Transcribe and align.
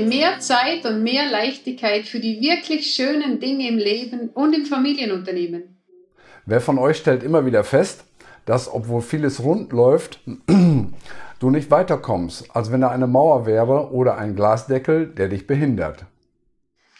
dir 0.00 0.06
mehr 0.06 0.40
Zeit 0.40 0.84
und 0.84 1.02
mehr 1.02 1.30
Leichtigkeit 1.30 2.06
für 2.06 2.20
die 2.20 2.40
wirklich 2.40 2.94
schönen 2.94 3.40
Dinge 3.40 3.68
im 3.68 3.76
Leben 3.76 4.30
und 4.30 4.54
im 4.54 4.66
Familienunternehmen. 4.66 5.80
Wer 6.46 6.60
von 6.60 6.78
euch 6.78 6.96
stellt 6.96 7.22
immer 7.22 7.46
wieder 7.46 7.64
fest, 7.64 8.04
dass 8.46 8.72
obwohl 8.72 9.02
vieles 9.02 9.42
rund 9.42 9.72
läuft, 9.72 10.20
du 10.46 11.50
nicht 11.50 11.70
weiterkommst, 11.70 12.54
als 12.54 12.72
wenn 12.72 12.80
da 12.80 12.88
eine 12.88 13.06
Mauer 13.06 13.46
wäre 13.46 13.92
oder 13.92 14.18
ein 14.18 14.34
Glasdeckel, 14.34 15.06
der 15.06 15.28
dich 15.28 15.46
behindert. 15.46 16.04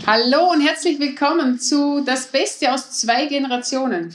Hallo 0.07 0.51
und 0.53 0.61
herzlich 0.61 0.99
willkommen 0.99 1.59
zu 1.59 2.03
Das 2.05 2.27
Beste 2.27 2.73
aus 2.73 2.91
zwei 2.93 3.27
Generationen. 3.27 4.15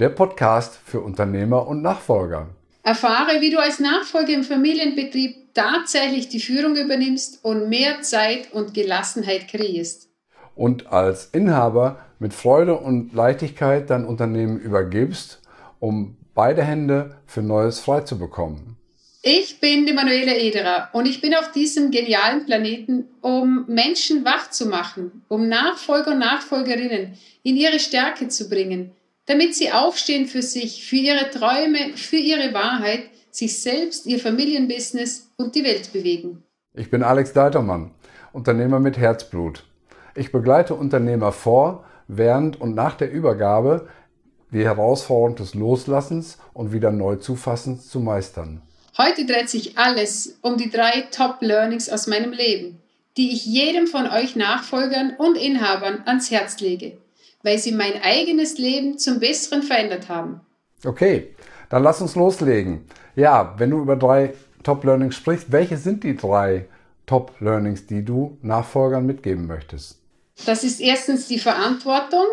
Der 0.00 0.08
Podcast 0.08 0.78
für 0.84 1.00
Unternehmer 1.00 1.68
und 1.68 1.82
Nachfolger. 1.82 2.48
Erfahre, 2.82 3.40
wie 3.40 3.50
du 3.50 3.58
als 3.58 3.78
Nachfolger 3.78 4.32
im 4.32 4.42
Familienbetrieb 4.42 5.43
tatsächlich 5.54 6.28
die 6.28 6.40
Führung 6.40 6.76
übernimmst 6.76 7.44
und 7.44 7.68
mehr 7.68 8.02
Zeit 8.02 8.52
und 8.52 8.74
Gelassenheit 8.74 9.48
kreierst. 9.48 10.08
Und 10.54 10.88
als 10.88 11.26
Inhaber 11.26 11.98
mit 12.18 12.34
Freude 12.34 12.74
und 12.76 13.14
Leichtigkeit 13.14 13.90
dein 13.90 14.04
Unternehmen 14.04 14.58
übergibst, 14.58 15.40
um 15.80 16.16
beide 16.34 16.62
Hände 16.62 17.16
für 17.26 17.42
Neues 17.42 17.80
frei 17.80 18.00
zu 18.00 18.18
bekommen. 18.18 18.76
Ich 19.22 19.58
bin 19.58 19.86
die 19.86 19.94
Manuela 19.94 20.34
Ederer 20.34 20.90
und 20.92 21.06
ich 21.06 21.22
bin 21.22 21.34
auf 21.34 21.50
diesem 21.50 21.90
genialen 21.90 22.44
Planeten, 22.44 23.08
um 23.22 23.64
Menschen 23.66 24.22
wach 24.24 24.50
zu 24.50 24.66
machen, 24.66 25.24
um 25.28 25.48
Nachfolger 25.48 26.10
und 26.10 26.18
Nachfolgerinnen 26.18 27.16
in 27.42 27.56
ihre 27.56 27.78
Stärke 27.78 28.28
zu 28.28 28.50
bringen, 28.50 28.92
damit 29.24 29.54
sie 29.54 29.72
aufstehen 29.72 30.26
für 30.26 30.42
sich, 30.42 30.86
für 30.86 30.96
ihre 30.96 31.30
Träume, 31.30 31.96
für 31.96 32.18
ihre 32.18 32.52
Wahrheit, 32.52 33.08
sich 33.34 33.60
selbst, 33.60 34.06
ihr 34.06 34.20
Familienbusiness 34.20 35.30
und 35.36 35.54
die 35.54 35.64
Welt 35.64 35.92
bewegen. 35.92 36.44
Ich 36.72 36.90
bin 36.90 37.02
Alex 37.02 37.32
Deitermann, 37.32 37.90
Unternehmer 38.32 38.78
mit 38.78 38.96
Herzblut. 38.96 39.64
Ich 40.14 40.30
begleite 40.30 40.74
Unternehmer 40.74 41.32
vor, 41.32 41.84
während 42.06 42.60
und 42.60 42.74
nach 42.74 42.94
der 42.94 43.10
Übergabe 43.10 43.88
die 44.52 44.64
Herausforderung 44.64 45.34
des 45.34 45.54
Loslassens 45.54 46.38
und 46.52 46.72
wieder 46.72 46.92
neu 46.92 47.16
Zufassens 47.16 47.88
zu 47.88 47.98
meistern. 47.98 48.62
Heute 48.96 49.26
dreht 49.26 49.50
sich 49.50 49.76
alles 49.76 50.38
um 50.42 50.56
die 50.56 50.70
drei 50.70 51.08
Top-Learnings 51.10 51.88
aus 51.88 52.06
meinem 52.06 52.30
Leben, 52.30 52.80
die 53.16 53.32
ich 53.32 53.44
jedem 53.44 53.88
von 53.88 54.06
euch 54.06 54.36
Nachfolgern 54.36 55.14
und 55.18 55.36
Inhabern 55.36 56.02
ans 56.06 56.30
Herz 56.30 56.60
lege, 56.60 56.98
weil 57.42 57.58
sie 57.58 57.72
mein 57.72 58.00
eigenes 58.00 58.58
Leben 58.58 58.96
zum 58.96 59.18
Besseren 59.18 59.64
verändert 59.64 60.08
haben. 60.08 60.40
Okay, 60.84 61.34
dann 61.74 61.82
lass 61.82 62.00
uns 62.00 62.14
loslegen. 62.14 62.84
Ja, 63.16 63.54
wenn 63.58 63.70
du 63.70 63.80
über 63.80 63.96
drei 63.96 64.34
Top-Learnings 64.62 65.16
sprichst, 65.16 65.50
welche 65.50 65.76
sind 65.76 66.04
die 66.04 66.16
drei 66.16 66.66
Top-Learnings, 67.06 67.88
die 67.88 68.04
du 68.04 68.38
Nachfolgern 68.42 69.04
mitgeben 69.04 69.48
möchtest? 69.48 69.98
Das 70.46 70.62
ist 70.62 70.78
erstens 70.78 71.26
die 71.26 71.40
Verantwortung, 71.40 72.26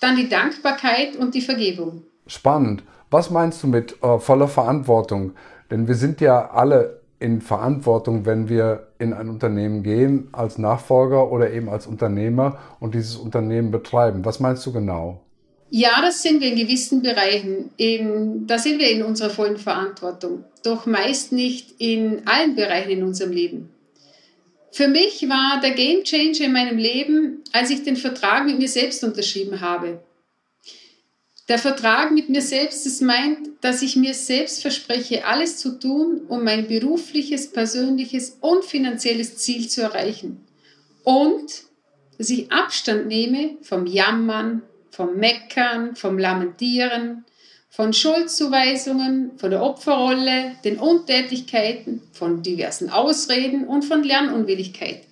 dann 0.00 0.14
die 0.14 0.28
Dankbarkeit 0.28 1.16
und 1.16 1.34
die 1.34 1.40
Vergebung. 1.40 2.04
Spannend. 2.28 2.84
Was 3.10 3.30
meinst 3.30 3.64
du 3.64 3.66
mit 3.66 4.00
äh, 4.00 4.20
voller 4.20 4.46
Verantwortung? 4.46 5.32
Denn 5.72 5.88
wir 5.88 5.96
sind 5.96 6.20
ja 6.20 6.52
alle 6.52 7.00
in 7.18 7.40
Verantwortung, 7.40 8.26
wenn 8.26 8.48
wir 8.48 8.86
in 9.00 9.12
ein 9.12 9.28
Unternehmen 9.28 9.82
gehen, 9.82 10.28
als 10.30 10.56
Nachfolger 10.56 11.32
oder 11.32 11.50
eben 11.50 11.68
als 11.68 11.88
Unternehmer 11.88 12.58
und 12.78 12.94
dieses 12.94 13.16
Unternehmen 13.16 13.72
betreiben. 13.72 14.24
Was 14.24 14.38
meinst 14.38 14.64
du 14.64 14.72
genau? 14.72 15.20
Ja, 15.76 16.00
das 16.00 16.22
sind 16.22 16.40
wir 16.40 16.52
in 16.52 16.56
gewissen 16.56 17.02
Bereichen. 17.02 17.72
In, 17.76 18.46
da 18.46 18.60
sind 18.60 18.78
wir 18.78 18.88
in 18.92 19.02
unserer 19.02 19.28
vollen 19.28 19.56
Verantwortung. 19.56 20.44
Doch 20.62 20.86
meist 20.86 21.32
nicht 21.32 21.74
in 21.78 22.24
allen 22.28 22.54
Bereichen 22.54 22.90
in 22.92 23.02
unserem 23.02 23.32
Leben. 23.32 23.70
Für 24.70 24.86
mich 24.86 25.28
war 25.28 25.60
der 25.60 25.72
Game 25.72 26.04
Changer 26.04 26.44
in 26.44 26.52
meinem 26.52 26.78
Leben, 26.78 27.42
als 27.50 27.70
ich 27.70 27.82
den 27.82 27.96
Vertrag 27.96 28.46
mit 28.46 28.56
mir 28.60 28.68
selbst 28.68 29.02
unterschrieben 29.02 29.60
habe. 29.60 30.00
Der 31.48 31.58
Vertrag 31.58 32.12
mit 32.12 32.28
mir 32.28 32.40
selbst, 32.40 32.86
das 32.86 33.00
meint, 33.00 33.48
dass 33.60 33.82
ich 33.82 33.96
mir 33.96 34.14
selbst 34.14 34.62
verspreche, 34.62 35.24
alles 35.24 35.56
zu 35.58 35.80
tun, 35.80 36.20
um 36.28 36.44
mein 36.44 36.68
berufliches, 36.68 37.50
persönliches 37.50 38.38
und 38.40 38.64
finanzielles 38.64 39.38
Ziel 39.38 39.68
zu 39.68 39.82
erreichen. 39.82 40.46
Und 41.02 41.64
dass 42.16 42.30
ich 42.30 42.52
Abstand 42.52 43.08
nehme 43.08 43.56
vom 43.62 43.86
Jammern, 43.86 44.62
vom 44.94 45.16
Meckern, 45.16 45.96
vom 45.96 46.18
Lamentieren, 46.18 47.24
von 47.68 47.92
Schuldzuweisungen, 47.92 49.32
von 49.36 49.50
der 49.50 49.62
Opferrolle, 49.62 50.52
den 50.64 50.78
Untätigkeiten, 50.78 52.02
von 52.12 52.42
diversen 52.42 52.88
Ausreden 52.90 53.66
und 53.66 53.84
von 53.84 54.04
Lernunwilligkeit. 54.04 55.02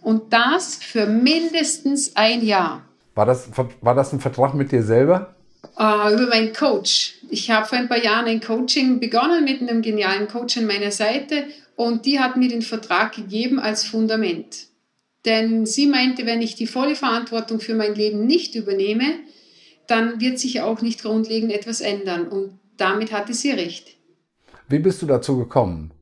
Und 0.00 0.32
das 0.32 0.76
für 0.76 1.06
mindestens 1.06 2.14
ein 2.14 2.44
Jahr. 2.44 2.82
War 3.14 3.26
das, 3.26 3.48
war 3.80 3.94
das 3.94 4.12
ein 4.12 4.20
Vertrag 4.20 4.54
mit 4.54 4.70
dir 4.70 4.82
selber? 4.82 5.34
Uh, 5.78 6.12
über 6.12 6.26
meinen 6.28 6.52
Coach. 6.52 7.14
Ich 7.30 7.50
habe 7.50 7.66
vor 7.66 7.78
ein 7.78 7.88
paar 7.88 8.02
Jahren 8.02 8.26
ein 8.26 8.40
Coaching 8.40 9.00
begonnen 9.00 9.44
mit 9.44 9.60
einem 9.60 9.82
genialen 9.82 10.28
Coach 10.28 10.58
an 10.58 10.66
meiner 10.66 10.90
Seite 10.90 11.44
und 11.76 12.04
die 12.06 12.20
hat 12.20 12.36
mir 12.36 12.48
den 12.48 12.62
Vertrag 12.62 13.14
gegeben 13.14 13.58
als 13.58 13.84
Fundament. 13.84 14.66
Denn 15.24 15.66
sie 15.66 15.86
meinte, 15.86 16.26
wenn 16.26 16.42
ich 16.42 16.56
die 16.56 16.66
volle 16.66 16.96
Verantwortung 16.96 17.60
für 17.60 17.74
mein 17.74 17.94
Leben 17.94 18.26
nicht 18.26 18.54
übernehme, 18.54 19.14
dann 19.86 20.20
wird 20.20 20.38
sich 20.38 20.60
auch 20.60 20.80
nicht 20.82 21.02
grundlegend 21.02 21.52
etwas 21.52 21.80
ändern. 21.80 22.28
Und 22.28 22.58
damit 22.76 23.12
hatte 23.12 23.34
sie 23.34 23.52
recht. 23.52 23.96
Wie 24.68 24.78
bist 24.78 25.02
du 25.02 25.06
dazu 25.06 25.38
gekommen? 25.38 25.92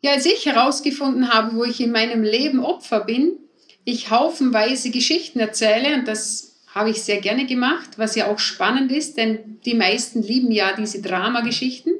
Ja, 0.00 0.12
als 0.12 0.26
ich 0.26 0.46
herausgefunden 0.46 1.32
habe, 1.32 1.56
wo 1.56 1.64
ich 1.64 1.80
in 1.80 1.92
meinem 1.92 2.22
Leben 2.22 2.64
Opfer 2.64 3.00
bin, 3.04 3.38
ich 3.84 4.10
haufenweise 4.10 4.90
Geschichten 4.90 5.40
erzähle 5.40 5.94
und 5.96 6.08
das 6.08 6.52
habe 6.74 6.90
ich 6.90 7.02
sehr 7.02 7.20
gerne 7.20 7.46
gemacht, 7.46 7.90
was 7.98 8.14
ja 8.14 8.30
auch 8.30 8.38
spannend 8.38 8.90
ist, 8.92 9.16
denn 9.16 9.60
die 9.64 9.74
meisten 9.74 10.22
lieben 10.22 10.50
ja 10.50 10.74
diese 10.74 11.02
Dramageschichten 11.02 11.92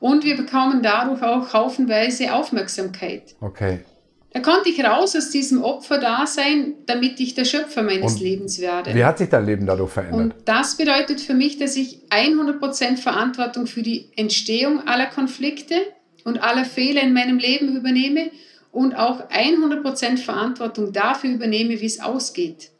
und 0.00 0.24
wir 0.24 0.36
bekommen 0.36 0.82
dadurch 0.82 1.22
auch 1.22 1.52
haufenweise 1.52 2.34
Aufmerksamkeit. 2.34 3.36
Okay. 3.40 3.80
Da 4.32 4.40
konnte 4.40 4.68
ich 4.68 4.82
raus 4.84 5.16
aus 5.16 5.30
diesem 5.30 5.62
Opferdasein, 5.62 6.74
damit 6.86 7.18
ich 7.18 7.34
der 7.34 7.44
Schöpfer 7.44 7.82
meines 7.82 8.14
und 8.14 8.20
Lebens 8.20 8.60
werde. 8.60 8.94
Wie 8.94 9.04
hat 9.04 9.18
sich 9.18 9.28
dein 9.28 9.44
Leben 9.44 9.66
dadurch 9.66 9.90
verändert? 9.90 10.20
Und 10.20 10.34
das 10.44 10.76
bedeutet 10.76 11.20
für 11.20 11.34
mich, 11.34 11.58
dass 11.58 11.74
ich 11.76 12.02
100% 12.10 12.96
Verantwortung 12.96 13.66
für 13.66 13.82
die 13.82 14.10
Entstehung 14.14 14.86
aller 14.86 15.06
Konflikte 15.06 15.74
und 16.24 16.42
aller 16.42 16.64
Fehler 16.64 17.02
in 17.02 17.12
meinem 17.12 17.38
Leben 17.38 17.76
übernehme 17.76 18.30
und 18.70 18.94
auch 18.94 19.28
100% 19.30 20.18
Verantwortung 20.18 20.92
dafür 20.92 21.30
übernehme, 21.30 21.80
wie 21.80 21.86
es 21.86 22.00
ausgeht. 22.00 22.70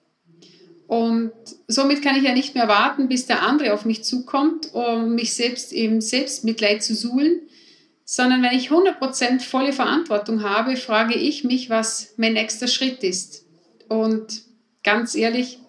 Und 0.87 1.33
somit 1.69 2.03
kann 2.03 2.17
ich 2.17 2.25
ja 2.25 2.35
nicht 2.35 2.55
mehr 2.55 2.69
warten, 2.69 3.09
bis 3.09 3.27
der 3.27 3.43
andere 3.43 3.75
auf 3.75 3.85
mich 3.85 4.05
zukommt, 4.05 4.73
um 4.73 5.15
mich 5.15 5.35
selbst 5.35 5.73
im 5.73 6.01
Selbstmitleid 6.01 6.83
zu 6.83 6.95
suhlen, 6.95 7.43
sondern 8.13 8.43
wenn 8.43 8.59
ich 8.59 8.73
100% 8.73 9.41
volle 9.41 9.73
Verantwortung 9.73 10.43
habe, 10.43 10.75
frage 10.75 11.15
ich 11.15 11.45
mich, 11.45 11.71
was 11.71 12.13
mein 12.17 12.33
nächster 12.33 12.67
Schritt 12.67 13.05
ist. 13.05 13.45
Und 13.89 14.43
ganz 14.83 15.15
ehrlich, 15.15 15.61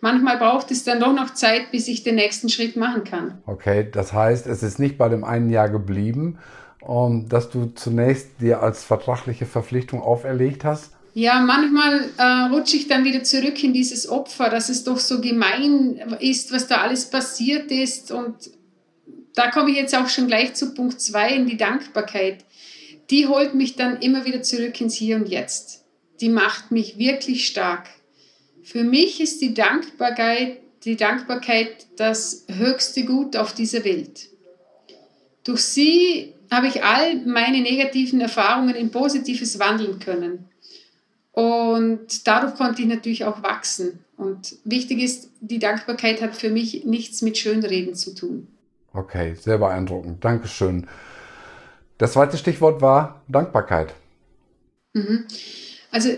manchmal 0.00 0.38
braucht 0.38 0.70
es 0.70 0.84
dann 0.84 1.00
doch 1.00 1.12
noch 1.12 1.34
Zeit, 1.34 1.72
bis 1.72 1.88
ich 1.88 2.04
den 2.04 2.14
nächsten 2.14 2.48
Schritt 2.48 2.76
machen 2.76 3.02
kann. 3.02 3.42
Okay, 3.46 3.88
das 3.90 4.12
heißt, 4.12 4.46
es 4.46 4.62
ist 4.62 4.78
nicht 4.78 4.96
bei 4.96 5.08
dem 5.08 5.24
einen 5.24 5.50
Jahr 5.50 5.68
geblieben, 5.68 6.38
um, 6.82 7.28
dass 7.28 7.50
du 7.50 7.66
zunächst 7.74 8.40
dir 8.40 8.62
als 8.62 8.84
vertragliche 8.84 9.46
Verpflichtung 9.46 10.02
auferlegt 10.02 10.64
hast, 10.64 10.92
ja, 11.14 11.40
manchmal 11.40 12.08
äh, 12.16 12.54
rutsche 12.54 12.78
ich 12.78 12.88
dann 12.88 13.04
wieder 13.04 13.22
zurück 13.22 13.62
in 13.62 13.74
dieses 13.74 14.08
Opfer, 14.08 14.48
dass 14.48 14.70
es 14.70 14.82
doch 14.82 14.96
so 14.96 15.20
gemein 15.20 16.00
ist, 16.20 16.54
was 16.54 16.68
da 16.68 16.76
alles 16.76 17.10
passiert 17.10 17.70
ist. 17.70 18.10
Und 18.10 18.34
da 19.34 19.50
komme 19.50 19.70
ich 19.70 19.76
jetzt 19.76 19.94
auch 19.94 20.08
schon 20.08 20.26
gleich 20.26 20.54
zu 20.54 20.74
Punkt 20.74 21.00
2, 21.00 21.34
in 21.34 21.46
die 21.46 21.56
Dankbarkeit. 21.56 22.44
Die 23.10 23.26
holt 23.26 23.54
mich 23.54 23.76
dann 23.76 24.00
immer 24.00 24.24
wieder 24.24 24.42
zurück 24.42 24.80
ins 24.80 24.94
Hier 24.94 25.16
und 25.16 25.28
Jetzt. 25.28 25.84
Die 26.20 26.28
macht 26.28 26.70
mich 26.70 26.98
wirklich 26.98 27.46
stark. 27.46 27.88
Für 28.62 28.84
mich 28.84 29.20
ist 29.20 29.40
die 29.40 29.54
Dankbarkeit, 29.54 30.58
die 30.84 30.96
Dankbarkeit 30.96 31.86
das 31.96 32.46
höchste 32.48 33.04
Gut 33.04 33.36
auf 33.36 33.54
dieser 33.54 33.84
Welt. 33.84 34.28
Durch 35.44 35.62
sie 35.62 36.34
habe 36.50 36.68
ich 36.68 36.84
all 36.84 37.16
meine 37.24 37.60
negativen 37.60 38.20
Erfahrungen 38.20 38.74
in 38.74 38.90
Positives 38.90 39.58
wandeln 39.58 39.98
können. 39.98 40.48
Und 41.32 42.26
dadurch 42.26 42.54
konnte 42.54 42.82
ich 42.82 42.88
natürlich 42.88 43.24
auch 43.24 43.42
wachsen. 43.42 44.00
Und 44.16 44.56
wichtig 44.64 45.00
ist, 45.00 45.30
die 45.40 45.58
Dankbarkeit 45.58 46.20
hat 46.20 46.36
für 46.36 46.50
mich 46.50 46.84
nichts 46.84 47.22
mit 47.22 47.38
Schönreden 47.38 47.94
zu 47.94 48.14
tun. 48.14 48.46
Okay, 48.92 49.34
sehr 49.34 49.58
beeindruckend. 49.58 50.24
Dankeschön. 50.24 50.86
Das 51.98 52.12
zweite 52.12 52.36
Stichwort 52.36 52.80
war 52.80 53.22
Dankbarkeit. 53.28 53.94
Mhm. 54.92 55.26
Also 55.90 56.10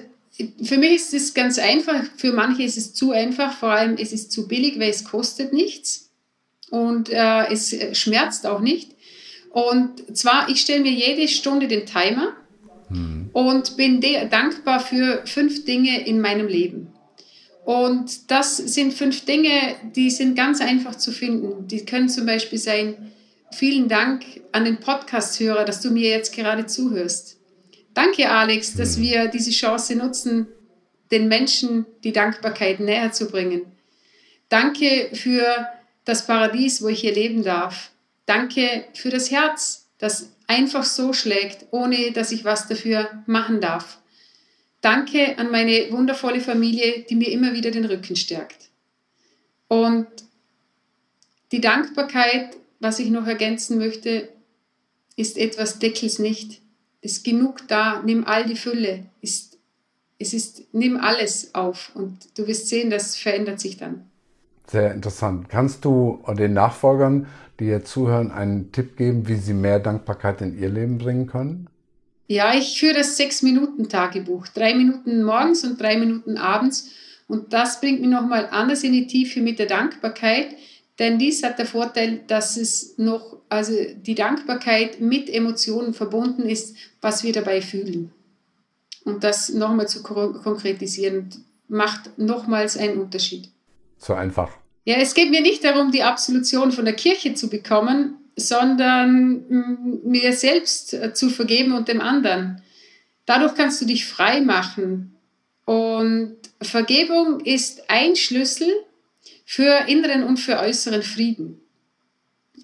für 0.65 0.79
mich 0.79 0.97
ist 0.97 1.15
es 1.15 1.35
ganz 1.35 1.59
einfach, 1.59 2.05
für 2.17 2.33
manche 2.33 2.63
ist 2.63 2.77
es 2.77 2.95
zu 2.95 3.13
einfach, 3.13 3.53
vor 3.53 3.71
allem 3.71 3.97
es 3.97 4.13
ist 4.13 4.33
zu 4.33 4.49
billig, 4.49 4.79
weil 4.81 4.91
es 4.91 5.05
kostet 5.05 5.53
nichts 5.53 6.11
und 6.71 7.11
äh, 7.11 7.53
es 7.53 7.75
schmerzt 7.97 8.47
auch 8.47 8.61
nicht. 8.61 8.93
Und 9.51 10.17
zwar, 10.17 10.49
ich 10.49 10.61
stelle 10.61 10.81
mir 10.81 10.91
jede 10.91 11.29
Stunde 11.29 11.69
den 11.69 11.87
Timer. 11.87 12.35
Mhm 12.89 13.25
und 13.35 13.77
bin 13.77 14.01
dankbar 14.31 14.79
für 14.79 15.23
fünf 15.27 15.65
Dinge 15.65 16.07
in 16.07 16.21
meinem 16.21 16.47
Leben. 16.47 16.94
Und 17.65 18.31
das 18.31 18.59
sind 18.59 18.93
fünf 18.93 19.25
Dinge, 19.25 19.77
die 19.95 20.11
sind 20.11 20.37
ganz 20.37 20.61
einfach 20.61 20.97
zu 20.97 21.13
finden. 21.13 21.67
Die 21.67 21.85
können 21.85 22.09
zum 22.09 22.27
Beispiel 22.27 22.59
sein, 22.59 23.13
vielen 23.53 23.89
Dank 23.89 24.25
an 24.53 24.65
den 24.65 24.79
Podcast-Hörer, 24.79 25.65
dass 25.65 25.81
du 25.81 25.91
mir 25.91 26.11
jetzt 26.11 26.35
gerade 26.35 26.67
zuhörst. 26.67 27.39
Danke, 27.95 28.31
Alex, 28.31 28.75
dass 28.75 28.97
hm. 28.97 29.03
wir 29.03 29.29
diese 29.29 29.51
Chance 29.51 29.97
nutzen, 29.97 30.49
den 31.11 31.29
Menschen 31.29 31.87
die 32.03 32.13
Dankbarkeit 32.13 32.81
näher 32.81 33.13
zu 33.13 33.29
bringen. 33.31 33.63
Danke 34.49 35.11
für 35.15 35.67
das 36.05 36.27
Paradies, 36.27 36.83
wo 36.83 36.89
ich 36.89 37.01
hier 37.01 37.15
leben 37.15 37.43
darf. 37.43 37.91
Danke 38.27 38.85
für 38.95 39.11
das 39.11 39.31
Herz, 39.31 39.89
das 39.99 40.33
einfach 40.47 40.85
so 40.85 41.13
schlägt, 41.13 41.67
ohne 41.71 42.13
dass 42.13 42.33
ich 42.33 42.45
was 42.45 42.69
dafür 42.69 43.09
machen 43.27 43.61
darf. 43.61 43.99
Danke 44.85 45.39
an 45.39 45.51
meine 45.51 45.91
wundervolle 45.93 46.43
Familie, 46.43 47.07
die 47.09 47.15
mir 47.15 47.33
immer 47.33 47.55
wieder 47.55 47.71
den 47.71 47.87
Rücken 47.87 48.17
stärkt. 48.17 48.69
Und 49.67 50.07
die 51.53 51.63
Dankbarkeit, 51.63 52.55
was 52.81 52.99
ich 52.99 53.09
noch 53.09 53.27
ergänzen 53.27 53.79
möchte, 53.79 54.29
ist 55.17 55.39
etwas 55.39 55.79
Deckels 55.79 56.19
nicht. 56.19 56.61
Ist 57.01 57.25
genug 57.25 57.67
da, 57.67 58.03
nimm 58.05 58.27
all 58.27 58.45
die 58.45 58.57
Fülle. 58.57 59.07
Ist, 59.23 59.57
es 60.19 60.35
ist, 60.35 60.65
nimm 60.75 60.99
alles 60.99 61.55
auf 61.55 61.91
und 61.95 62.19
du 62.37 62.47
wirst 62.47 62.69
sehen, 62.69 62.91
das 62.91 63.17
verändert 63.17 63.61
sich 63.61 63.79
dann. 63.79 64.05
Sehr 64.67 64.93
interessant. 64.93 65.49
Kannst 65.49 65.87
du 65.87 66.23
den 66.37 66.53
Nachfolgern, 66.53 67.27
die 67.59 67.67
jetzt 67.67 67.91
zuhören, 67.91 68.31
einen 68.31 68.71
Tipp 68.71 68.99
geben, 68.99 69.29
wie 69.29 69.37
sie 69.37 69.55
mehr 69.55 69.81
Dankbarkeit 69.81 70.43
in 70.43 70.59
ihr 70.59 70.69
Leben 70.69 70.99
bringen 70.99 71.27
können? 71.27 71.69
Ja, 72.27 72.55
ich 72.55 72.79
führe 72.79 72.95
das 72.95 73.17
Sechs-Minuten-Tagebuch. 73.17 74.49
Drei 74.49 74.75
Minuten 74.75 75.23
morgens 75.23 75.65
und 75.65 75.81
drei 75.81 75.97
Minuten 75.97 76.37
abends. 76.39 76.91
Und 77.27 77.53
das 77.53 77.81
bringt 77.81 78.01
mich 78.01 78.11
nochmal 78.11 78.49
anders 78.51 78.83
in 78.83 78.93
die 78.93 79.07
Tiefe 79.07 79.41
mit 79.41 79.59
der 79.59 79.67
Dankbarkeit. 79.67 80.55
Denn 80.99 81.19
dies 81.19 81.43
hat 81.43 81.59
der 81.59 81.67
Vorteil, 81.67 82.21
dass 82.27 82.57
es 82.57 82.97
noch, 82.99 83.39
also 83.49 83.73
die 83.97 84.15
Dankbarkeit 84.15 85.01
mit 85.01 85.29
Emotionen 85.29 85.93
verbunden 85.93 86.43
ist, 86.49 86.77
was 87.01 87.25
wir 87.25 87.33
dabei 87.33 87.61
fühlen. 87.61 88.13
Und 89.05 89.23
das 89.25 89.51
nochmal 89.51 89.89
zu 89.89 90.03
konkretisieren, 90.03 91.29
macht 91.69 92.19
nochmals 92.19 92.77
einen 92.77 93.01
Unterschied. 93.01 93.51
So 93.99 94.15
einfach. 94.15 94.51
Ja, 94.85 94.97
es 94.97 95.15
geht 95.15 95.31
mir 95.31 95.41
nicht 95.41 95.65
darum, 95.65 95.91
die 95.91 96.03
Absolution 96.03 96.73
von 96.73 96.85
der 96.85 96.95
Kirche 96.95 97.35
zu 97.35 97.49
bekommen, 97.49 98.17
sondern 98.37 99.45
mm, 99.49 100.01
mir 100.05 100.33
selbst 100.33 100.95
äh, 100.95 101.13
zu 101.15 101.31
vergeben 101.31 101.73
und 101.73 101.89
dem 101.89 102.01
anderen. 102.01 102.63
Dadurch 103.27 103.55
kannst 103.55 103.81
du 103.81 103.87
dich 103.87 104.07
frei 104.07 104.41
machen. 104.41 105.17
Und 105.65 106.37
Vergebung 106.61 107.41
ist 107.41 107.89
ein 107.89 108.17
Schlüssel 108.17 108.69
für 109.45 109.89
inneren 109.89 110.25
und 110.25 110.39
für 110.39 110.59
äußeren 110.59 111.03
Frieden. 111.03 111.61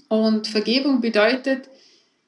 Und 0.09 0.49
Vergebung 0.49 1.01
bedeutet, 1.01 1.69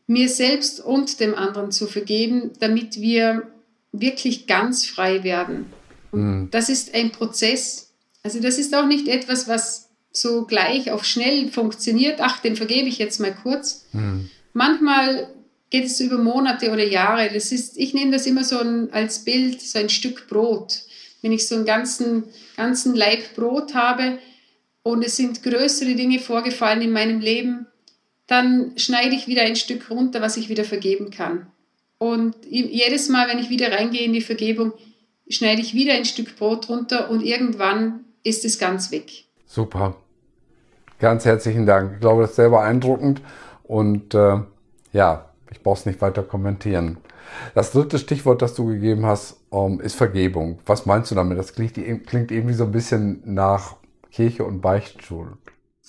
mir 0.06 0.28
selbst 0.28 0.80
und 0.80 1.20
dem 1.20 1.34
anderen 1.34 1.72
zu 1.72 1.86
vergeben, 1.86 2.52
damit 2.60 3.00
wir 3.00 3.48
wirklich 3.92 4.46
ganz 4.46 4.86
frei 4.86 5.24
werden. 5.24 5.66
Mhm. 6.12 6.48
Das 6.50 6.68
ist 6.68 6.94
ein 6.94 7.12
Prozess. 7.12 7.92
Also 8.22 8.40
das 8.40 8.58
ist 8.58 8.74
auch 8.74 8.86
nicht 8.86 9.08
etwas, 9.08 9.48
was 9.48 9.90
so 10.12 10.44
gleich 10.44 10.90
auf 10.90 11.04
schnell 11.04 11.48
funktioniert, 11.48 12.20
ach, 12.20 12.40
den 12.40 12.56
vergebe 12.56 12.88
ich 12.88 12.98
jetzt 12.98 13.20
mal 13.20 13.34
kurz. 13.34 13.86
Mhm. 13.92 14.30
Manchmal 14.52 15.28
geht 15.70 15.86
es 15.86 16.00
über 16.00 16.18
Monate 16.18 16.70
oder 16.70 16.84
Jahre. 16.84 17.30
Das 17.32 17.50
ist, 17.50 17.78
ich 17.78 17.94
nehme 17.94 18.12
das 18.12 18.26
immer 18.26 18.44
so 18.44 18.58
ein, 18.58 18.92
als 18.92 19.24
Bild, 19.24 19.60
so 19.62 19.78
ein 19.78 19.88
Stück 19.88 20.28
Brot. 20.28 20.80
Wenn 21.22 21.32
ich 21.32 21.48
so 21.48 21.54
einen 21.54 21.64
ganzen, 21.64 22.24
ganzen 22.56 22.94
Leib 22.94 23.34
Brot 23.34 23.74
habe 23.74 24.18
und 24.82 25.04
es 25.04 25.16
sind 25.16 25.42
größere 25.42 25.94
Dinge 25.94 26.18
vorgefallen 26.18 26.82
in 26.82 26.92
meinem 26.92 27.20
Leben, 27.20 27.66
dann 28.26 28.72
schneide 28.76 29.14
ich 29.14 29.28
wieder 29.28 29.42
ein 29.42 29.56
Stück 29.56 29.90
runter, 29.90 30.20
was 30.20 30.36
ich 30.36 30.48
wieder 30.48 30.64
vergeben 30.64 31.10
kann. 31.10 31.46
Und 31.98 32.34
jedes 32.50 33.08
Mal, 33.08 33.28
wenn 33.28 33.38
ich 33.38 33.48
wieder 33.48 33.70
reingehe 33.70 34.02
in 34.04 34.12
die 34.12 34.20
Vergebung, 34.20 34.72
schneide 35.28 35.62
ich 35.62 35.72
wieder 35.72 35.94
ein 35.94 36.04
Stück 36.04 36.36
Brot 36.36 36.68
runter 36.68 37.10
und 37.10 37.22
irgendwann 37.22 38.04
ist 38.24 38.44
es 38.44 38.58
ganz 38.58 38.90
weg. 38.90 39.24
Super. 39.46 40.01
Ganz 41.02 41.24
herzlichen 41.24 41.66
Dank. 41.66 41.94
Ich 41.94 42.00
glaube, 42.00 42.22
das 42.22 42.30
ist 42.30 42.36
sehr 42.36 42.50
beeindruckend 42.50 43.22
und 43.64 44.14
äh, 44.14 44.36
ja, 44.92 45.30
ich 45.50 45.60
brauche 45.60 45.80
es 45.80 45.84
nicht 45.84 46.00
weiter 46.00 46.22
kommentieren. 46.22 46.98
Das 47.56 47.72
dritte 47.72 47.98
Stichwort, 47.98 48.40
das 48.40 48.54
du 48.54 48.66
gegeben 48.66 49.04
hast, 49.04 49.40
ähm, 49.52 49.80
ist 49.80 49.96
Vergebung. 49.96 50.60
Was 50.64 50.86
meinst 50.86 51.10
du 51.10 51.16
damit? 51.16 51.36
Das 51.36 51.54
klingt, 51.54 51.74
klingt 52.06 52.30
irgendwie 52.30 52.54
so 52.54 52.62
ein 52.62 52.70
bisschen 52.70 53.20
nach 53.24 53.74
Kirche 54.12 54.44
und 54.44 54.60
Beichtstuhl. 54.60 55.38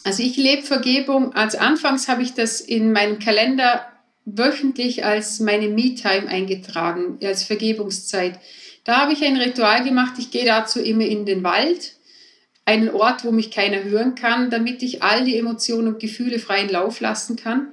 Also 0.03 0.23
ich 0.23 0.35
lebe 0.35 0.63
Vergebung. 0.63 1.35
Als 1.35 1.53
anfangs 1.53 2.07
habe 2.07 2.23
ich 2.23 2.33
das 2.33 2.59
in 2.59 2.91
meinem 2.91 3.19
Kalender 3.19 3.85
wöchentlich 4.25 5.05
als 5.05 5.39
meine 5.39 5.67
Me-Time 5.67 6.27
eingetragen, 6.27 7.19
als 7.23 7.43
Vergebungszeit. 7.43 8.39
Da 8.83 9.01
habe 9.01 9.13
ich 9.13 9.23
ein 9.23 9.37
Ritual 9.37 9.83
gemacht. 9.83 10.13
Ich 10.17 10.31
gehe 10.31 10.45
dazu 10.45 10.81
immer 10.81 11.05
in 11.05 11.27
den 11.27 11.43
Wald 11.43 11.97
einen 12.65 12.89
Ort, 12.89 13.25
wo 13.25 13.31
mich 13.31 13.51
keiner 13.51 13.83
hören 13.83 14.15
kann, 14.15 14.49
damit 14.49 14.83
ich 14.83 15.03
all 15.03 15.25
die 15.25 15.37
Emotionen 15.37 15.87
und 15.87 15.99
Gefühle 15.99 16.39
freien 16.39 16.69
Lauf 16.69 17.01
lassen 17.01 17.35
kann. 17.35 17.67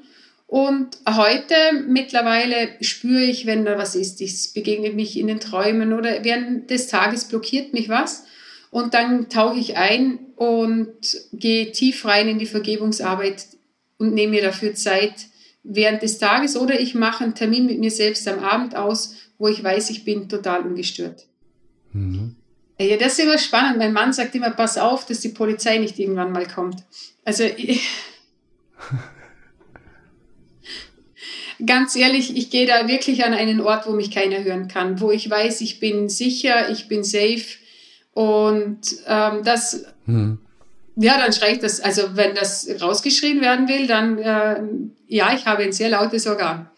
Und 0.46 0.98
heute 1.08 1.54
mittlerweile 1.86 2.70
spüre 2.80 3.22
ich, 3.22 3.46
wenn 3.46 3.64
da 3.64 3.78
was 3.78 3.94
ist, 3.94 4.20
es 4.20 4.48
begegnet 4.48 4.96
mich 4.96 5.16
in 5.16 5.28
den 5.28 5.38
Träumen 5.38 5.92
oder 5.92 6.24
während 6.24 6.70
des 6.70 6.88
Tages 6.88 7.26
blockiert 7.26 7.72
mich 7.72 7.88
was. 7.88 8.24
Und 8.72 8.94
dann 8.94 9.28
tauche 9.28 9.60
ich 9.60 9.76
ein 9.76 10.18
und 10.34 10.92
gehe 11.32 11.70
tief 11.70 12.04
rein 12.04 12.28
in 12.28 12.38
die 12.38 12.46
Vergebungsarbeit 12.46 13.46
und 13.98 14.14
nehme 14.14 14.32
mir 14.32 14.42
dafür 14.42 14.74
Zeit 14.74 15.14
während 15.62 16.02
des 16.02 16.18
Tages 16.18 16.56
oder 16.56 16.80
ich 16.80 16.94
mache 16.94 17.22
einen 17.22 17.34
Termin 17.34 17.66
mit 17.66 17.78
mir 17.78 17.90
selbst 17.90 18.26
am 18.26 18.40
Abend 18.40 18.74
aus, 18.74 19.14
wo 19.38 19.46
ich 19.46 19.62
weiß, 19.62 19.90
ich 19.90 20.04
bin 20.04 20.28
total 20.28 20.62
ungestört. 20.62 21.26
Mhm. 21.92 22.36
Ja, 22.80 22.96
das 22.96 23.12
ist 23.12 23.18
immer 23.20 23.36
spannend. 23.36 23.76
Mein 23.76 23.92
Mann 23.92 24.14
sagt 24.14 24.34
immer, 24.34 24.50
pass 24.50 24.78
auf, 24.78 25.04
dass 25.04 25.20
die 25.20 25.28
Polizei 25.28 25.76
nicht 25.76 25.98
irgendwann 25.98 26.32
mal 26.32 26.46
kommt. 26.46 26.82
Also 27.26 27.44
ganz 31.66 31.94
ehrlich, 31.94 32.34
ich 32.38 32.48
gehe 32.48 32.66
da 32.66 32.88
wirklich 32.88 33.22
an 33.24 33.34
einen 33.34 33.60
Ort, 33.60 33.86
wo 33.86 33.92
mich 33.92 34.10
keiner 34.10 34.42
hören 34.44 34.66
kann, 34.68 34.98
wo 35.00 35.10
ich 35.10 35.28
weiß, 35.28 35.60
ich 35.60 35.78
bin 35.78 36.08
sicher, 36.08 36.70
ich 36.70 36.88
bin 36.88 37.04
safe 37.04 37.44
und 38.14 38.80
ähm, 39.06 39.44
das, 39.44 39.84
hm. 40.06 40.38
ja, 40.96 41.18
dann 41.18 41.34
schreie 41.34 41.52
ich 41.52 41.58
das, 41.58 41.80
also 41.80 42.16
wenn 42.16 42.34
das 42.34 42.66
rausgeschrien 42.80 43.42
werden 43.42 43.68
will, 43.68 43.86
dann, 43.88 44.16
äh, 44.16 44.62
ja, 45.06 45.34
ich 45.34 45.44
habe 45.44 45.64
ein 45.64 45.72
sehr 45.72 45.90
lautes 45.90 46.26
Organ. 46.26 46.70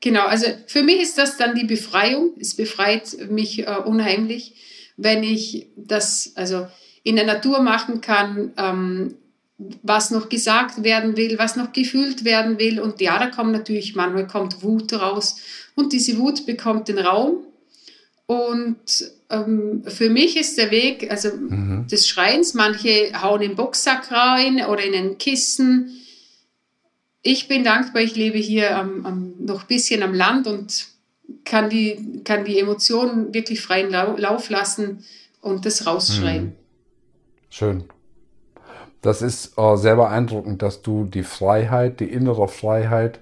Genau, 0.00 0.26
also 0.26 0.46
für 0.66 0.82
mich 0.82 1.00
ist 1.00 1.18
das 1.18 1.36
dann 1.36 1.54
die 1.54 1.64
Befreiung. 1.64 2.32
Es 2.38 2.54
befreit 2.54 3.30
mich 3.30 3.66
äh, 3.66 3.76
unheimlich, 3.84 4.54
wenn 4.96 5.22
ich 5.22 5.66
das 5.76 6.32
also 6.36 6.68
in 7.02 7.16
der 7.16 7.26
Natur 7.26 7.60
machen 7.60 8.00
kann, 8.00 8.52
ähm, 8.56 9.14
was 9.82 10.12
noch 10.12 10.28
gesagt 10.28 10.84
werden 10.84 11.16
will, 11.16 11.36
was 11.38 11.56
noch 11.56 11.72
gefühlt 11.72 12.24
werden 12.24 12.60
will. 12.60 12.78
Und 12.78 13.00
ja, 13.00 13.18
da 13.18 13.26
kommt 13.26 13.50
natürlich, 13.50 13.96
manchmal 13.96 14.28
kommt 14.28 14.62
Wut 14.62 14.92
raus 14.92 15.40
und 15.74 15.92
diese 15.92 16.16
Wut 16.18 16.46
bekommt 16.46 16.86
den 16.86 16.98
Raum. 16.98 17.44
Und 18.26 19.10
ähm, 19.30 19.82
für 19.84 20.10
mich 20.10 20.36
ist 20.36 20.58
der 20.58 20.70
Weg 20.70 21.10
also 21.10 21.30
mhm. 21.34 21.88
des 21.90 22.06
Schreins, 22.06 22.54
manche 22.54 23.10
hauen 23.20 23.42
im 23.42 23.56
Boxsack 23.56 24.12
rein 24.12 24.64
oder 24.64 24.84
in 24.84 24.94
ein 24.94 25.18
Kissen 25.18 25.98
ich 27.22 27.48
bin 27.48 27.64
dankbar, 27.64 28.02
ich 28.02 28.16
lebe 28.16 28.38
hier 28.38 28.76
am, 28.76 29.04
am, 29.04 29.27
noch 29.48 29.62
ein 29.62 29.66
bisschen 29.66 30.02
am 30.02 30.14
Land 30.14 30.46
und 30.46 30.88
kann 31.44 31.68
die, 31.68 32.22
kann 32.24 32.44
die 32.44 32.58
Emotionen 32.58 33.34
wirklich 33.34 33.60
freien 33.60 33.90
Lauf 33.90 34.48
lassen 34.48 35.04
und 35.40 35.66
das 35.66 35.86
rausschreien. 35.86 36.44
Hm. 36.44 36.52
Schön. 37.50 37.84
Das 39.02 39.22
ist 39.22 39.56
äh, 39.58 39.76
sehr 39.76 39.96
beeindruckend, 39.96 40.62
dass 40.62 40.82
du 40.82 41.04
die 41.04 41.22
Freiheit, 41.22 42.00
die 42.00 42.10
innere 42.10 42.48
Freiheit 42.48 43.20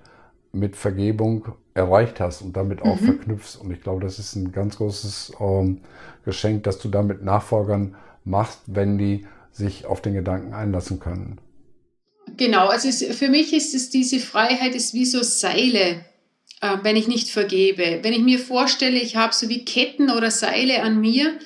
mit 0.53 0.75
Vergebung 0.75 1.49
erreicht 1.75 2.21
hast 2.21 2.41
und 2.41 2.57
damit 2.57 2.83
auch 2.83 2.99
mhm. 2.99 3.05
verknüpfst. 3.05 3.57
Und 3.57 3.71
ich 3.71 3.83
glaube, 3.83 4.01
das 4.01 4.19
ist 4.19 4.35
ein 4.35 4.53
ganz 4.53 4.79
großes 4.79 5.33
ähm, 5.39 5.83
Geschenk, 6.25 6.65
dass 6.65 6.79
du 6.79 6.89
damit 6.89 7.23
Nachfolgern 7.23 7.95
machst, 8.25 8.61
wenn 8.67 8.97
die 8.97 9.27
sich 9.53 9.85
auf 9.85 10.01
den 10.01 10.15
Gedanken 10.15 10.55
einlassen 10.55 10.99
können. 10.99 11.39
Genau, 12.37 12.69
also 12.69 12.89
es, 12.89 13.05
für 13.17 13.29
mich 13.29 13.53
ist 13.53 13.75
es 13.75 13.91
diese 13.91 14.19
Freiheit 14.19 14.75
ist 14.75 14.95
wie 14.95 15.05
so 15.05 15.23
Seile, 15.23 16.05
äh, 16.61 16.79
wenn 16.83 16.97
ich 16.97 17.09
nicht 17.09 17.29
vergebe. 17.29 18.01
Wenn 18.03 18.13
ich 18.13 18.21
mir 18.21 18.39
vorstelle, 18.39 18.99
ich 18.99 19.17
habe 19.17 19.35
so 19.35 19.49
wie 19.49 19.65
Ketten 19.65 20.11
oder 20.11 20.31
Seile 20.31 20.83
an 20.83 21.01
mir, 21.01 21.39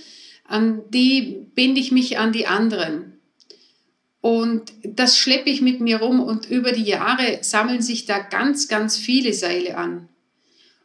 an 0.45 0.83
die 0.91 1.47
binde 1.55 1.81
ich 1.81 1.93
mich 1.93 2.19
an 2.19 2.33
die 2.33 2.47
anderen. 2.47 3.21
Und 4.21 4.73
das 4.83 5.17
schleppe 5.17 5.49
ich 5.49 5.63
mit 5.63 5.81
mir 5.81 5.99
rum 5.99 6.21
und 6.21 6.51
über 6.51 6.73
die 6.73 6.83
Jahre 6.83 7.39
sammeln 7.41 7.81
sich 7.81 8.05
da 8.05 8.19
ganz, 8.19 8.69
ganz 8.69 8.97
viele 8.97 9.33
Seile 9.33 9.77
an. 9.77 10.09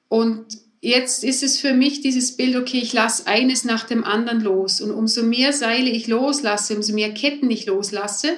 Und 0.07 0.45
jetzt 0.79 1.23
ist 1.23 1.43
es 1.43 1.59
für 1.59 1.73
mich 1.73 1.99
dieses 2.01 2.37
Bild, 2.37 2.55
okay, 2.55 2.77
ich 2.77 2.93
lasse 2.93 3.27
eines 3.27 3.65
nach 3.65 3.83
dem 3.83 4.03
anderen 4.05 4.39
los. 4.39 4.79
Und 4.79 4.91
umso 4.91 5.23
mehr 5.23 5.51
Seile 5.51 5.89
ich 5.89 6.07
loslasse, 6.07 6.75
umso 6.75 6.93
mehr 6.93 7.13
Ketten 7.13 7.51
ich 7.51 7.65
loslasse, 7.65 8.29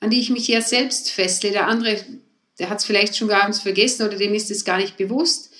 an 0.00 0.10
die 0.10 0.18
ich 0.18 0.30
mich 0.30 0.48
ja 0.48 0.60
selbst 0.60 1.10
festle. 1.10 1.52
Der 1.52 1.68
andere, 1.68 1.96
der 2.62 2.70
hat 2.70 2.78
es 2.78 2.84
vielleicht 2.84 3.16
schon 3.16 3.26
gar 3.26 3.48
nicht 3.48 3.60
vergessen 3.60 4.06
oder 4.06 4.16
dem 4.16 4.34
ist 4.34 4.52
es 4.52 4.64
gar 4.64 4.76
nicht 4.78 4.96
bewusst, 4.96 5.50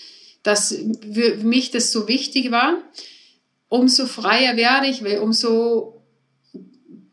dass 0.45 0.73
für 1.13 1.35
mich 1.43 1.73
das 1.73 1.91
so 1.91 2.07
wichtig 2.07 2.53
war. 2.53 2.79
Umso 3.69 4.07
freier 4.07 4.57
werde 4.57 4.87
ich, 4.87 5.03
weil 5.03 5.19
umso 5.19 6.05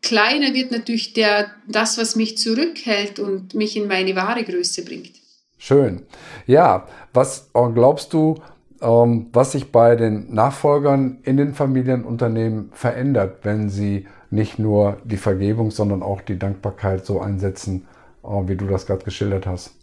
kleiner 0.00 0.54
wird 0.54 0.70
natürlich 0.70 1.12
der, 1.12 1.50
das, 1.66 1.98
was 1.98 2.14
mich 2.14 2.38
zurückhält 2.38 3.18
und 3.18 3.54
mich 3.54 3.76
in 3.76 3.88
meine 3.88 4.14
wahre 4.14 4.44
Größe 4.44 4.84
bringt. 4.84 5.12
Schön. 5.58 6.02
Ja, 6.46 6.86
was 7.12 7.50
glaubst 7.52 8.12
du, 8.12 8.36
ähm, 8.80 9.26
was 9.32 9.52
sich 9.52 9.72
bei 9.72 9.96
den 9.96 10.32
Nachfolgern 10.32 11.18
in 11.24 11.36
den 11.36 11.52
Familienunternehmen 11.52 12.70
verändert, 12.72 13.40
wenn 13.42 13.68
sie 13.68 14.06
nicht 14.30 14.60
nur 14.60 14.98
die 15.02 15.16
Vergebung, 15.16 15.72
sondern 15.72 16.04
auch 16.04 16.20
die 16.20 16.38
Dankbarkeit 16.38 17.04
so 17.04 17.20
einsetzen, 17.20 17.88
äh, 18.22 18.28
wie 18.46 18.54
du 18.54 18.68
das 18.68 18.86
gerade 18.86 19.04
geschildert 19.04 19.46
hast. 19.46 19.79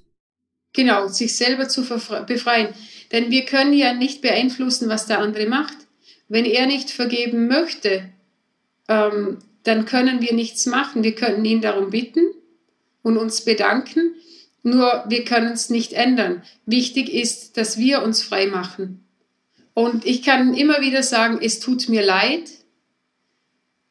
Genau, 0.73 1.07
sich 1.07 1.35
selber 1.35 1.67
zu 1.67 1.83
befreien. 1.83 2.73
Denn 3.11 3.31
wir 3.31 3.45
können 3.45 3.73
ja 3.73 3.93
nicht 3.93 4.21
beeinflussen, 4.21 4.89
was 4.89 5.05
der 5.05 5.19
andere 5.19 5.47
macht. 5.47 5.75
Wenn 6.27 6.45
er 6.45 6.67
nicht 6.67 6.91
vergeben 6.91 7.47
möchte, 7.47 8.09
ähm, 8.87 9.39
dann 9.63 9.85
können 9.85 10.21
wir 10.21 10.33
nichts 10.33 10.65
machen. 10.65 11.03
Wir 11.03 11.15
können 11.15 11.43
ihn 11.45 11.61
darum 11.61 11.89
bitten 11.89 12.25
und 13.01 13.17
uns 13.17 13.41
bedanken. 13.41 14.15
Nur 14.63 15.05
wir 15.07 15.23
können 15.23 15.53
es 15.53 15.69
nicht 15.69 15.93
ändern. 15.93 16.43
Wichtig 16.65 17.13
ist, 17.13 17.57
dass 17.57 17.77
wir 17.77 18.03
uns 18.03 18.21
frei 18.21 18.47
machen. 18.47 19.03
Und 19.73 20.05
ich 20.05 20.23
kann 20.23 20.53
immer 20.53 20.81
wieder 20.81 21.03
sagen, 21.03 21.39
es 21.41 21.59
tut 21.59 21.87
mir 21.87 22.03
leid. 22.03 22.49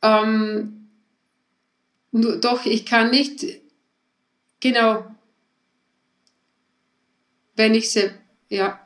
Ähm, 0.03 0.89
nur, 2.13 2.37
doch, 2.37 2.67
ich 2.67 2.85
kann 2.85 3.11
nicht, 3.11 3.45
genau, 4.61 5.05
wenn 7.57 7.75
ich 7.75 7.91
sie, 7.91 8.11
ja. 8.49 8.79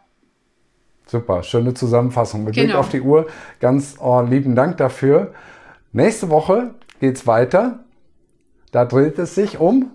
Super, 1.07 1.43
schöne 1.43 1.75
Zusammenfassung. 1.75 2.45
Mit 2.45 2.55
genau. 2.55 2.67
Blick 2.67 2.77
auf 2.77 2.89
die 2.89 3.00
Uhr, 3.00 3.27
ganz 3.59 3.97
oh, 3.99 4.21
lieben 4.23 4.55
Dank 4.55 4.77
dafür. 4.77 5.35
Nächste 5.93 6.31
Woche 6.31 6.75
geht 7.00 7.17
es 7.17 7.27
weiter. 7.27 7.85
Da 8.71 8.85
dreht 8.85 9.19
es 9.19 9.35
sich 9.35 9.59
um 9.59 9.91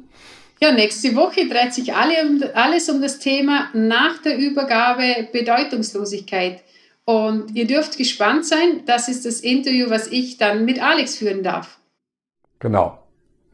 ja, 0.61 0.71
nächste 0.71 1.15
Woche 1.15 1.47
dreht 1.47 1.73
sich 1.73 1.93
alle 1.93 2.23
um, 2.23 2.41
alles 2.53 2.89
um 2.89 3.01
das 3.01 3.19
Thema 3.19 3.69
nach 3.73 4.21
der 4.21 4.37
Übergabe 4.37 5.27
Bedeutungslosigkeit. 5.31 6.63
Und 7.03 7.55
ihr 7.55 7.67
dürft 7.67 7.97
gespannt 7.97 8.45
sein. 8.45 8.83
Das 8.85 9.07
ist 9.09 9.25
das 9.25 9.41
Interview, 9.41 9.89
was 9.89 10.07
ich 10.07 10.37
dann 10.37 10.65
mit 10.65 10.81
Alex 10.81 11.17
führen 11.17 11.43
darf. 11.43 11.77
Genau. 12.59 12.97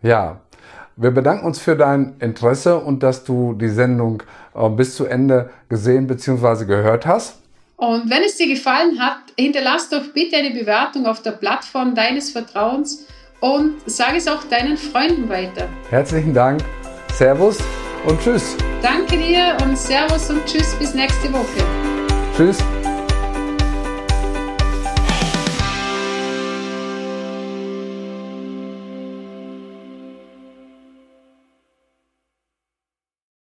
Ja. 0.01 0.41
Wir 1.01 1.09
bedanken 1.09 1.47
uns 1.47 1.59
für 1.59 1.75
dein 1.75 2.13
Interesse 2.19 2.77
und 2.77 3.01
dass 3.01 3.23
du 3.23 3.53
die 3.53 3.69
Sendung 3.69 4.21
äh, 4.53 4.69
bis 4.69 4.95
zu 4.95 5.05
Ende 5.07 5.49
gesehen 5.67 6.05
bzw. 6.05 6.65
gehört 6.65 7.07
hast. 7.07 7.39
Und 7.75 8.07
wenn 8.07 8.21
es 8.23 8.37
dir 8.37 8.47
gefallen 8.47 8.99
hat, 8.99 9.17
hinterlass 9.35 9.89
doch 9.89 10.13
bitte 10.13 10.37
eine 10.37 10.51
Bewertung 10.51 11.07
auf 11.07 11.23
der 11.23 11.31
Plattform 11.31 11.95
deines 11.95 12.29
Vertrauens 12.29 13.07
und 13.39 13.77
sage 13.87 14.17
es 14.17 14.27
auch 14.27 14.43
deinen 14.43 14.77
Freunden 14.77 15.27
weiter. 15.27 15.67
Herzlichen 15.89 16.35
Dank 16.35 16.61
Servus 17.15 17.57
und 18.05 18.21
Tschüss. 18.21 18.55
Danke 18.83 19.17
dir 19.17 19.57
und 19.63 19.75
Servus 19.75 20.29
und 20.29 20.45
Tschüss 20.45 20.75
bis 20.75 20.93
nächste 20.93 21.33
Woche. 21.33 21.65
Tschüss. 22.37 22.59